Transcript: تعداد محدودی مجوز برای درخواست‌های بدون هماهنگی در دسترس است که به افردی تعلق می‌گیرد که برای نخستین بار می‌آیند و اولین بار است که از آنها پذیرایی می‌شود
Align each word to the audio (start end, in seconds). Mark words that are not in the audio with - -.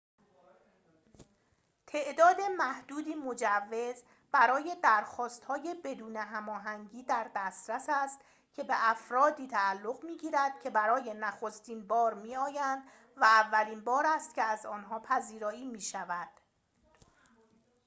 تعداد 1.87 2.35
محدودی 2.57 3.15
مجوز 3.15 4.03
برای 4.31 4.75
درخواست‌های 4.83 5.75
بدون 5.83 6.17
هماهنگی 6.17 7.03
در 7.03 7.31
دسترس 7.35 7.85
است 7.89 8.19
که 8.53 8.63
به 8.63 8.73
افردی 8.89 9.47
تعلق 9.47 10.03
می‌گیرد 10.03 10.59
که 10.63 10.69
برای 10.69 11.13
نخستین 11.19 11.87
بار 11.87 12.13
می‌آیند 12.13 12.83
و 13.17 13.23
اولین 13.23 13.79
بار 13.83 14.05
است 14.07 14.33
که 14.35 14.41
از 14.43 14.65
آنها 14.65 14.99
پذیرایی 14.99 15.65
می‌شود 15.65 16.29